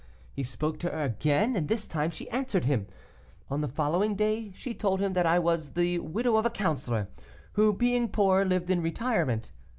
He 0.33 0.41
spoke 0.41 0.79
to 0.79 0.89
her 0.89 1.03
again, 1.03 1.55
and 1.55 1.67
this 1.67 1.85
time 1.87 2.09
she 2.09 2.27
answered 2.31 2.65
him. 2.65 2.87
On 3.51 3.61
the 3.61 3.67
following 3.67 4.15
day 4.15 4.51
she 4.55 4.73
told 4.73 4.99
him 4.99 5.13
that 5.13 5.27
I 5.27 5.37
was 5.37 5.73
the 5.73 5.99
widow 5.99 6.37
of 6.37 6.45
a 6.47 6.49
counselor, 6.49 7.07
who, 7.53 7.71
being 7.71 8.09
poor, 8.09 8.43
lived 8.43 8.71
in 8.71 8.81
retirement. 8.81 9.51